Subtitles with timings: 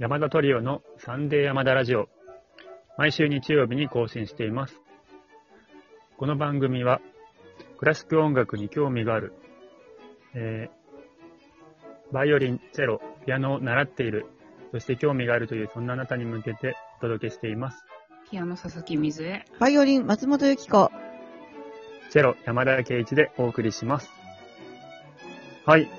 [0.00, 2.08] 山田トリオのサンデー山田ラジオ。
[2.96, 4.80] 毎週日曜日に更新しています。
[6.16, 7.02] この番組は、
[7.78, 9.34] クラシック音楽に興味がある、
[10.34, 14.24] えーバイオリン、チェロ、ピアノを習っている、
[14.72, 17.84] そして興味があるというそんなあなたに向けてお届けしています。
[18.30, 19.44] ピアノ佐々木水江。
[19.58, 20.90] バイオリン、松本由紀子。
[22.10, 24.10] チェロ、山田圭一でお送りします。
[25.66, 25.90] はい。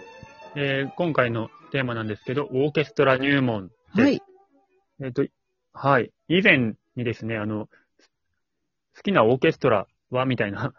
[0.56, 3.70] えー今回のテーマなんですけど、オーケストラ入門。
[3.94, 4.22] はい。
[5.02, 5.26] えっ、と、
[5.74, 6.12] はい。
[6.28, 7.68] 以前にですね、あの、
[8.96, 10.74] 好きなオーケストラはみたいな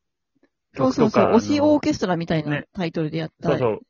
[0.76, 1.24] そうそうそう。
[1.34, 3.48] 推しオーケストラみたいなねタイトルでやった。
[3.50, 3.80] そうそう。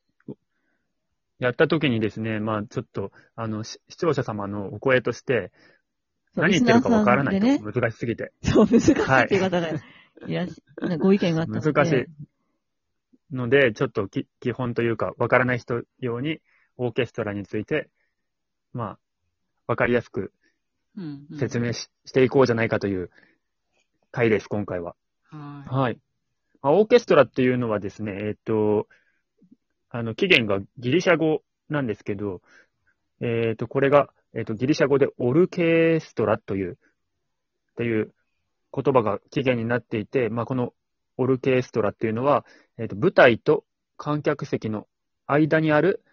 [1.39, 5.51] やった時にですね、まあちょっと、あの、し視聴者様のお声として、
[6.35, 7.59] 何言ってるかわからないね。
[7.59, 8.33] 難しすぎて。
[8.43, 11.71] そう、難しいっていう方がいらっしゃ、ご意見があったので。
[11.71, 11.91] 難し
[13.31, 13.35] い。
[13.35, 16.39] ので、ちょっとき基本というか、わからない人用に、
[16.77, 17.89] オーケストラについて、
[18.73, 18.99] まあ、
[19.67, 20.31] わかりやすく
[20.97, 21.39] うん、うん。
[21.39, 23.09] 説明し,、していこうじゃないかという
[24.11, 24.95] 回です、今回は。
[25.29, 25.99] ははい。
[26.61, 28.87] まあ、オーケストラっていうのはですね、えっ、と、
[29.89, 32.41] あの、起源がギリシャ語なんですけど、
[33.21, 36.75] えっ、と、これが、えっ、と、ギリシャ語でオルケストラという、っ
[37.77, 38.13] ていう
[38.73, 40.73] 言葉が起源になっていて、まあ、この
[41.17, 42.45] オルケストラっていうのは、
[42.77, 43.63] えっ、と、舞台と
[43.97, 44.87] 観客席の
[45.27, 46.03] 間にある、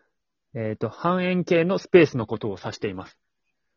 [0.55, 3.19] えっ、と、半円形のスペースのことを指しています。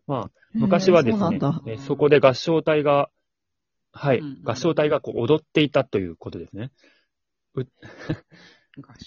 [0.07, 1.63] まあ、昔はですねそ。
[1.67, 3.09] えーそこで合唱隊が、
[3.91, 6.71] はい、うんうん合唱隊がこう踊っていたということですね。
[7.61, 7.65] い。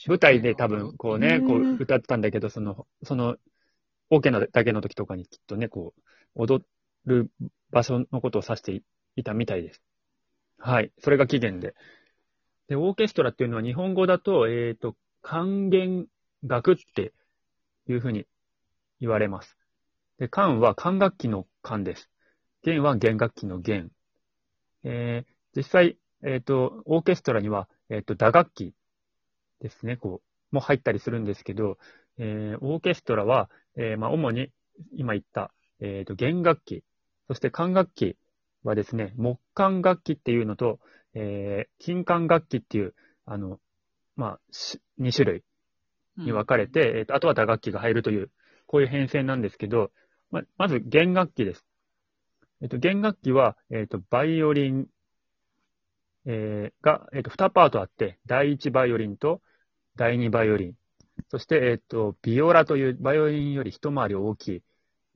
[0.09, 3.37] 舞台で多分こうね、こう歌ってたんだけど、その、その、
[4.11, 6.01] オ、ケのだけの時とかにきっとね、こう、
[6.35, 6.65] 踊
[7.07, 7.31] る
[7.71, 8.83] 場所のことを指してい
[9.17, 9.83] いたみたいです。
[10.59, 10.93] はい。
[10.99, 11.75] それが起源で。
[12.69, 16.07] で、オーケストラっていうのは日本語だと、えっ、と、管弦
[16.43, 17.13] 楽って
[17.89, 18.27] いうふうに
[19.01, 19.57] 言われます。
[20.19, 22.11] で、管は管楽器の管です。
[22.63, 23.91] 弦は弦楽器の弦。
[24.85, 28.73] えー実際、えっ、と、オーケストラには、えっ、と、打楽器
[29.61, 31.77] ですね、こう、も入ったりするんですけど、
[32.17, 34.51] えーオーケストラは、えーまあ、主に、
[34.93, 36.85] 今言った、えっ、と、弦楽器、
[37.29, 38.17] そして管楽器
[38.63, 40.81] はですね、木管楽器っていうのと、
[41.13, 42.95] えー金管楽器っていう、
[43.27, 43.61] あの、
[44.17, 44.41] まあ、
[45.01, 45.45] 2種類
[46.17, 48.31] に分かれて、えっ、と、あとは打楽器が入るという、
[48.67, 49.91] こういう編成なんですけど、
[50.31, 51.65] ままず弦楽器です。
[52.61, 54.87] えっ、と、弦楽器は、えっ、と、バイオリン、
[56.25, 59.41] えーが、えっ、と、2パートあって、第1バイオリンと
[59.97, 60.75] 第2バイオリン。
[61.29, 64.63] そして、えっ、と、ビオラというバイオリンより一回り大きい、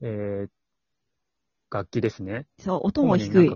[0.01, 0.49] えー
[1.69, 2.47] 楽器ですね。
[2.59, 3.49] そう、音も低い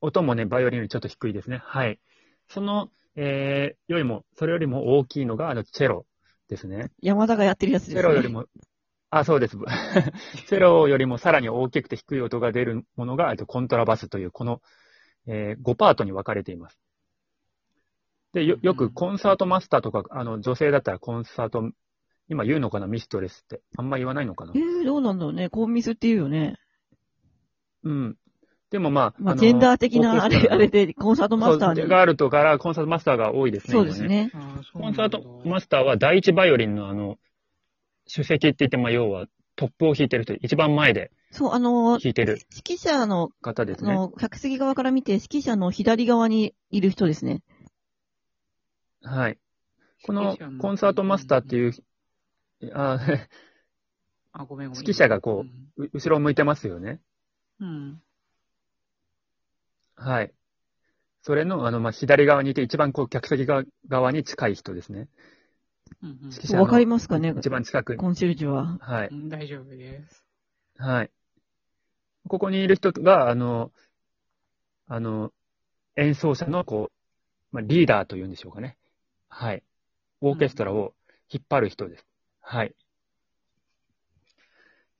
[0.00, 1.60] 音もね、バイオリンよりちょっと低いですね。
[1.64, 2.00] はい。
[2.48, 6.06] その、えーよりも、それよりも大きいのが、あの、チェロ
[6.48, 6.90] ですね。
[7.02, 8.00] 山田がやってるやつです、ね。
[8.00, 8.46] チェロよりも、
[9.10, 9.56] あ、そうです。
[10.48, 14.62] チェロよりもさらに大きくて低い音が出るものが、えっとコントラバスという、この、
[15.26, 16.78] え5パートに分かれています。
[18.32, 21.70] で、よ、よくコンサートマスターとか、あの、女性だったらコンサート、
[22.28, 23.60] 今言うのかな、ミストレスって。
[23.76, 24.52] あんま言わないのかな？
[24.54, 24.58] え。
[24.58, 25.50] ー、どうなんだろうね。
[25.50, 26.56] コンミスって言うよね。
[27.84, 28.16] うん。
[28.72, 31.80] でもまあ、まあ、のジェンダー的なあれ、あれで、コンサートマスターに。
[31.82, 33.72] そうがあるとから、コンサートマスターが多いですね。
[33.72, 34.32] そうですね。
[34.72, 37.18] コンサートマスターは第一バイオリンのあの、
[38.06, 43.92] 主席って言って、まあ、要はトップを弾いてる人、一番前でそう、あの、弾いてる指揮者の、方ですね。
[43.92, 47.42] あの、客席側から見て、指揮者の左側にいる人ですね。
[49.02, 49.38] はい。
[50.04, 51.74] このコンサートマスターっていう、
[52.72, 52.98] あ
[54.32, 54.82] あ、ごめんごめん。
[54.82, 55.44] 指揮者がこ
[55.76, 57.00] う後ろを向いてますよね。
[57.60, 58.02] うん。
[59.98, 60.04] うん。
[60.04, 60.32] はい。
[61.22, 65.08] それの、あの、まあ、左側にいて、一番こう、客席側側に近い人ですね。
[66.02, 67.34] うんうん指揮者のわかりますかね？
[67.36, 67.98] 一番近くに。
[67.98, 68.78] コンシェルジュは。
[68.80, 69.08] はい。
[69.08, 70.24] うん大丈夫です。
[70.78, 71.10] はい。
[72.28, 73.72] ここにいる人が、あの、
[74.88, 75.32] あの、
[75.96, 76.92] 演奏者の、こう、
[77.54, 78.78] まあ、リーダーというんでしょうかね。
[79.28, 79.62] はい。
[80.20, 80.94] オーケストラを
[81.28, 82.06] 引っ張る人です。
[82.40, 82.74] はい。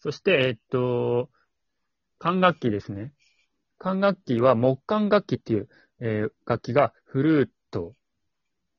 [0.00, 1.30] そして、えっと、
[2.18, 3.12] 管楽器ですね。
[3.82, 5.68] 管楽器は木管楽器っていう、
[5.98, 7.94] えー楽器がフルート、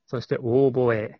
[0.07, 1.19] そしてオーボエ、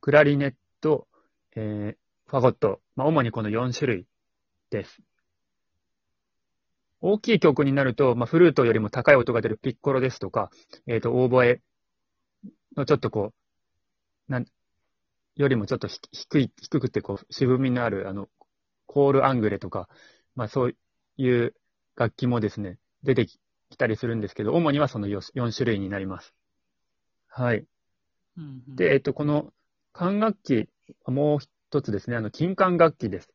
[0.00, 1.06] クラリネット、
[1.54, 4.06] えーファゴット、まあ、主にこの4種類
[4.70, 5.02] です。
[7.02, 10.50] 大きい曲になると、まあ、フルートよりも高い音が出るピッコロですとか、
[10.86, 11.60] えっ、と、オーボエ
[12.74, 13.34] のちょっとこ
[14.28, 14.46] う、なん、
[15.36, 18.30] よりもちょっと低い、低くてこう、渋みのある、あの、
[18.86, 19.90] コールアングレとか、
[20.34, 20.76] まあそう
[21.18, 21.54] いう
[21.96, 23.38] 楽器もですね、出てき
[23.76, 26.34] たりするんですけど、主にはその 4, 4種類になります。
[27.28, 27.66] はい。
[28.36, 29.52] うんうんで、えっと、この
[29.92, 30.68] 管楽器、
[31.06, 33.28] もう一つですね、あの、金管楽器です。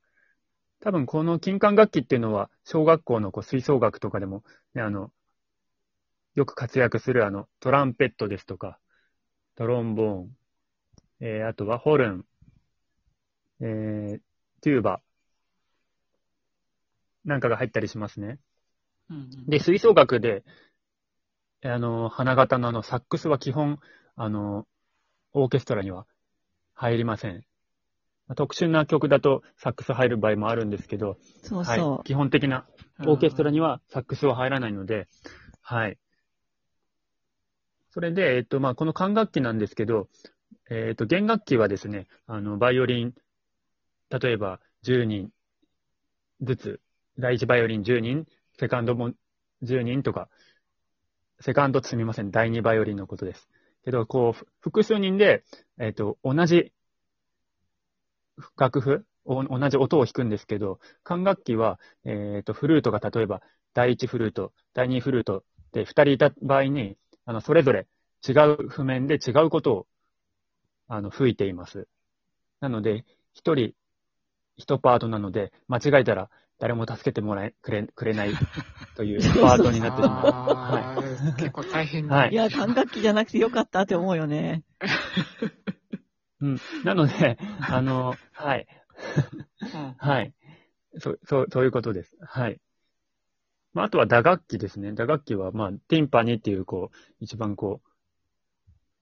[0.80, 4.44] 多分この金管楽器っていうのは、小学校のこう吹奏楽とかでも、
[4.74, 5.12] ね、あの、
[6.36, 8.80] よく活躍するあの、トランペットですとか、
[9.56, 10.38] トロンボーン、
[11.20, 12.26] えー、あとはホルン、
[13.60, 14.20] えー、
[14.62, 15.02] テューバ、
[17.26, 18.40] なんかが入ったりしますね。
[19.10, 20.44] うんうんで、吹奏楽で、
[21.64, 23.80] あの、花形のあの、サックスは基本、
[24.16, 24.68] あの、
[25.34, 26.06] オーケストラには
[26.74, 27.46] 入りません。
[28.28, 31.92] まあ特殊な曲だとサックス入る場合もあるんですけど、そうそう。
[31.92, 32.66] はい、基本的な
[33.06, 35.08] オーケストラにはサックスは入らないので、
[35.62, 35.98] はい。
[37.92, 40.08] それで、えっと、まあ、この管楽器なんですけど、
[40.70, 43.14] えっと、弦楽器はですね、あの、バイオリン、
[44.10, 45.32] 例えば10人
[46.42, 46.82] ずつ、
[47.18, 48.28] 第一バイオリン10人、
[48.60, 49.12] セカンドも
[49.62, 50.30] 10人とか、
[51.40, 53.48] セカンドすみません、第二バイオリンのことです。
[53.86, 55.44] けど、こう、複数人で、
[55.80, 56.74] えっと、同じ
[58.58, 63.42] 楽譜、同じ音を弾くんですけど、管楽器は、えっと、フルートが例えば、
[63.74, 67.88] 第一フルート、第二フルートで二人いた場合に、あの、それぞれ
[68.28, 69.88] 違う譜面で違うことを、
[70.88, 71.88] あの、吹いています。
[72.60, 73.74] なので、一人、
[74.58, 78.34] 一パートなので、間違えたら誰も助けてもらえ、くれ、くれない
[78.96, 80.36] というパートになってしまう。
[80.66, 84.64] あー結構大変はいいや、管楽器じゃなくてよかったって思うよね。
[86.42, 86.60] うん。
[86.84, 87.38] なので、
[87.70, 88.68] あの、はい。
[89.62, 90.34] うんはい。
[91.00, 92.16] そう、そう、そういうことです。
[92.22, 92.60] はい。
[93.74, 94.94] まあ、あとは打楽器ですね。
[94.94, 97.82] 打楽器は、まあ、ティンパニっていう、こう、一番こ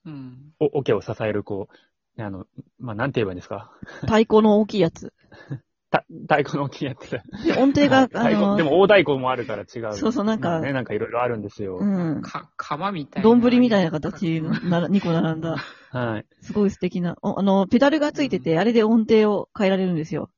[0.06, 0.54] うん。
[0.60, 1.76] う、お、オケを支える、こう、
[2.18, 2.46] あの、
[2.80, 3.72] まあ、なんて言えばいいんですか？
[4.02, 5.14] 太鼓の大きいやつ。
[5.92, 7.10] た太鼓の大きいやつ。
[7.10, 7.22] で
[7.54, 9.98] 音程が、あはい太鼓での、も大太鼓もあるから違う。
[9.98, 11.78] そうそうなんかまあね、なんかいろいろあるんですよ。
[11.80, 12.22] うん。
[12.22, 13.30] か、釜みたいな。
[13.30, 15.58] 丼みたいな形のな2個 並んだ。
[15.92, 16.26] はい。
[16.42, 17.18] すごい素敵な。
[17.22, 20.30] おあの、ペダルがついてて、あれで音程を変えられるんですよ。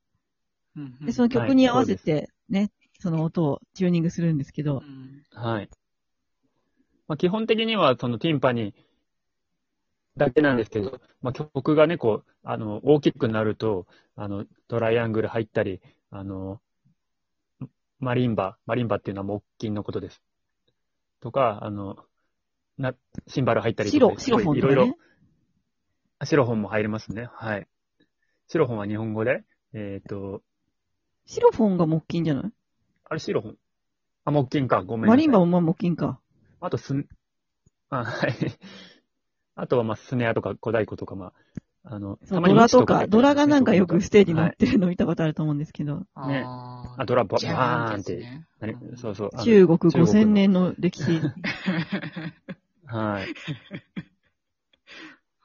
[0.76, 1.06] うんうん。
[1.06, 2.70] で、その曲に合わせはいて、ね、
[3.00, 5.68] その音をチューニングするんですけどう、んはい。
[7.08, 8.74] まあ、基本的には、そのティンパニ
[10.18, 13.86] だけなんですけど、まあ、曲がね、こう、あの、大きくなると、
[14.16, 15.80] あの、トライアングル入ったり、
[16.10, 16.60] あの、
[18.00, 20.22] マリンバ、マリンバっていうのは木琴のことです。
[21.20, 21.96] とか、あの、
[22.76, 22.94] な、
[23.26, 25.04] シンバル入ったりとか、白、白本いろいろとかね。、
[26.20, 27.28] あシロフォンも入りますね。
[27.32, 27.66] はい。
[28.48, 30.42] シロフォンは日本語で、えっ、と、
[31.26, 32.52] シロフォンが木琴じゃない？
[33.04, 33.58] あれシロフォン
[34.24, 35.16] あ、木琴か、ごめんなさい。
[35.16, 36.20] マリンバもまあ木琴か。
[36.60, 37.06] あとすん、
[37.90, 38.34] あ、はい。
[39.60, 41.32] あとは、まあ、スネアとか小太鼓とか、ま
[41.84, 48.46] あ、あの、そうドラとか、ドラがなんかよくステージに乗はいってるの見たことあると思うんですけど、ねあーあ、ドラババーンって、ね
[48.96, 49.30] そうそう。
[49.32, 51.20] あの中国中国の5000年の歴史。
[52.86, 53.34] はい。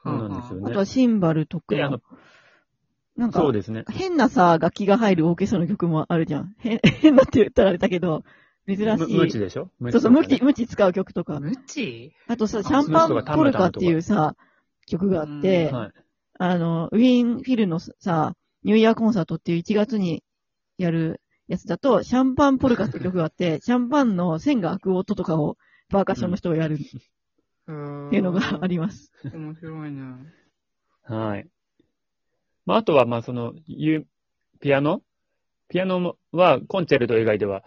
[0.04, 0.84] そうなんですよねあとは。
[0.84, 2.00] シンバルとかで、あの、、
[3.16, 3.84] なんか、そうですね。
[3.90, 6.54] 変なさ、楽器が入るオーケストラの曲もあるじゃん。
[6.58, 8.22] 変、 変なって言ったらあれだけど、
[8.66, 9.16] 珍しむい。
[9.16, 9.70] 無知でしょ？
[9.90, 11.40] そうそう、無知、無知使う曲とか。
[11.40, 14.36] 無知あとさ、あシャンパンポルカっていうさ、
[14.86, 15.92] 曲があって、うんはい。
[16.38, 20.24] あの、ウィーンフィルのさ、ニューイヤーコンサートっていう1月に
[20.78, 25.56] やるやつだと、シャンパンポルカって曲があって、 シャンパンの線が開く音とかを
[25.90, 26.88] パーカッションの人がやるってっ
[28.10, 29.12] ていうのがあります。
[29.32, 30.18] 面白いな。
[31.02, 31.46] はい。
[32.66, 34.06] まあ、あとは、まあ、その、ゆ
[34.60, 35.02] ピアノ？
[35.68, 37.62] ピアノは、コンチェルト以外では、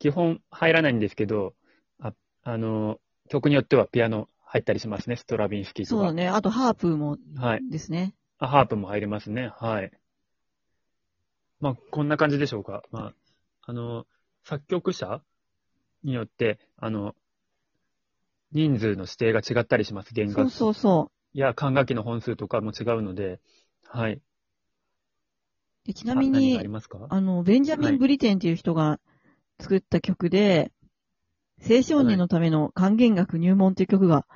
[0.00, 1.54] 基本入らないんですけど、
[2.00, 5.16] あ、あの、曲によってはピアノ入ったりしますね。
[5.16, 5.96] ストラビンスキーとか。
[5.96, 6.28] そうだね。
[6.28, 7.62] あと、ハープもはい。
[7.70, 8.14] ですね。
[8.38, 9.52] あ、ハープも入りますね。
[9.56, 9.92] はい。
[11.60, 12.82] まあ、こんな感じでしょうか。
[12.90, 13.14] まあ、
[13.66, 14.06] あの、
[14.42, 15.22] 作曲者
[16.02, 17.14] によって、あの、
[18.52, 20.14] 人数の指定が違ったりします。
[20.14, 20.54] 弦楽器。
[20.54, 23.38] そうそうそいや、管楽器の本数とかも違うので、
[23.84, 24.14] はい。
[24.14, 24.22] う。
[25.84, 26.98] でちなあみにあり、ますか？
[27.10, 28.98] あの、ベンジャミン・はいブリテンっていう人が
[29.60, 30.72] 作った曲で、
[31.68, 34.26] 青少年のための管弦楽入門っていう曲が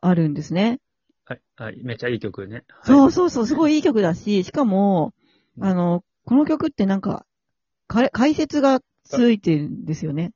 [0.00, 0.80] あるんですね。
[1.24, 1.40] はい。
[1.56, 1.80] はい。
[1.84, 2.64] めっちゃいい曲ね。
[2.68, 5.14] はい、そうそうそう、すごいいい曲だし、しかも、
[5.56, 7.24] うんあの、この曲ってなんか、
[7.86, 10.32] か解説がついてるんですよね。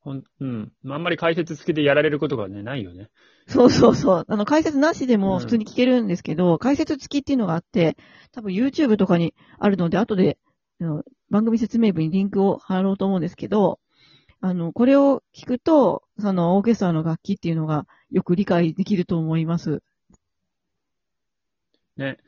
[0.00, 0.72] ほん、うん。
[0.88, 3.08] あんまり解説付きでやられることがね、ないよね。
[3.46, 4.24] そうそうそう。
[4.26, 7.96] あの、解説なしでうんも普通に聞けるんですけど、解説付きっていうのがあって、
[8.32, 10.38] 多分 YouTube とかにあるので、後で、
[10.82, 13.78] あの番組説明文にリンクを貼ろうと思うんですけど、
[14.40, 19.80] あの、これを聞くと、そのオーケストラの楽器っていうのがよく理解できると思います。
[21.96, 22.18] ね。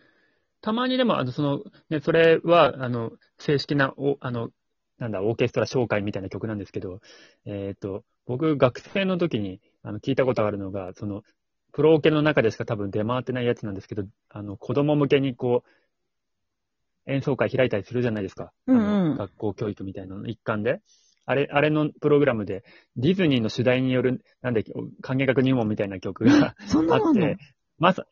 [0.60, 4.50] たまにでも、あの、その、ね、それは、あの、正式な、お、あの、
[4.98, 7.00] なんだ、オーケストラ紹介みたいな曲なんですけど、
[7.44, 11.22] えっ、と、僕、学生の時に、あの、聞いたことがあるのが、その、
[11.72, 15.68] プロオケの中でしか多分出回ってないやつなんですけど、あの、子供向けにこう、
[17.06, 18.52] 演奏会開いたりするじゃないですか。
[18.66, 20.80] うんうん学校教育みたいなのの一環で。
[21.26, 22.64] あれ、あれのプログラムで、
[22.96, 26.54] ディズニーの主題による、なんだっけ、管弦楽入門みたいな曲が
[26.90, 27.38] あって、
[27.78, 28.04] まさ、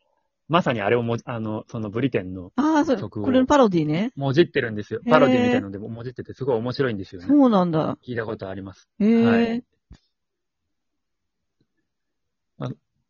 [0.47, 4.11] まさにあれをも、あの、そのブリテンのああ、それ、曲をこれのパロディね。
[4.15, 5.01] もじってるんですよ。
[5.07, 7.27] パロディみたいなのでもじってて、すごい面白いんですよね。
[7.27, 7.97] そうなんだ。
[8.03, 8.89] 聞いたことあります。
[8.99, 9.63] へえ、はい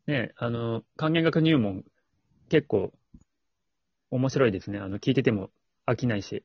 [0.06, 1.86] ね、あの、管弦楽入門、
[2.50, 2.92] 結構、
[4.12, 4.80] 面白いですね。
[4.80, 5.50] あの、聞いてても
[5.86, 6.44] 飽きないし。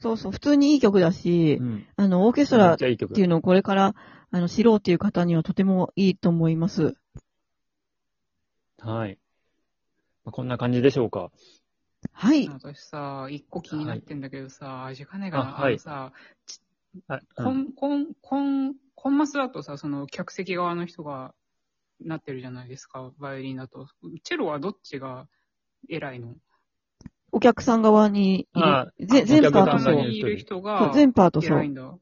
[0.00, 1.86] そうそう、普通にいい曲だしう、ん。
[1.96, 3.20] あの、オーケストラっめっちゃいい曲て。
[3.20, 3.94] いうのをこれから、
[4.30, 6.94] あの、知ろうっていう方にはとてもいいと思います。
[8.78, 9.18] はい。
[10.24, 11.30] まあこんな感じでしょうか。
[12.12, 12.48] はい。
[12.48, 16.12] 私さ、一個気になってんだけどさ、味かねがな、あはいあのさ、
[17.08, 21.34] あ、コうんン、コン、コン、コンマスだとさ、その客席側の人が
[22.00, 23.88] なってるじゃないですか、バイオリンだと。
[24.22, 25.28] チェロはどっちが
[25.88, 26.34] 偉いの？
[27.32, 29.06] お客さん側にいある。
[29.06, 30.10] ぜ全パートそうお客さん側に。
[30.10, 31.58] にいる人そうが全パートそう。
[31.58, 31.94] 偉いんだ。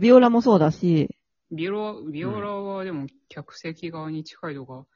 [0.00, 1.16] ビオラもそうだし、
[1.50, 4.86] ビオラ、ビオラはでも客席側に近いとか、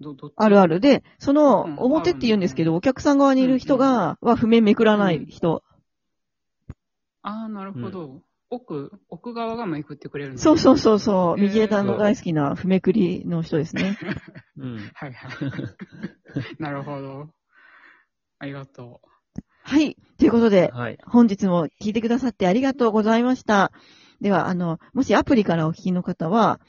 [0.00, 0.34] ど、どっち？
[0.36, 0.80] あるある。
[0.80, 5.62] で、そのうん、表って言うんですけど、お客さん側にいる人が、は譜面めくらない人。
[7.22, 8.22] ああ、なるほど。
[8.48, 11.38] 奥、奥側がめくってくれるのそうそうそうそう。
[11.38, 13.96] へー右枝の大好きな譜めくりの人ですね。
[14.56, 14.90] うん。
[14.94, 15.30] はいはい。
[16.58, 17.28] なるほど。
[18.40, 19.00] ありがと
[19.62, 19.96] はい。
[20.18, 20.98] ということで、はい。
[21.06, 23.72] 本日も聞いてくださってありがとうございました。
[24.20, 26.60] では、あの、もしアプリからお聞きの方は、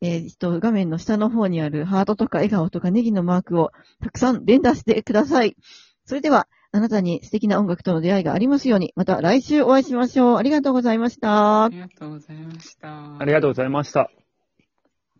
[0.00, 5.56] えー、と、画面の下の方にあるハートとか笑顔とかネギのマークをたくさん連打してください。
[6.04, 10.36] それでは、あなたに素敵な音楽との出会いがありますように、また来週お会いしましょう。
[10.36, 11.64] ありがとうございましたう。
[11.64, 11.68] あ。
[11.70, 13.18] りがとうございました。
[13.18, 14.10] ありがとうございました。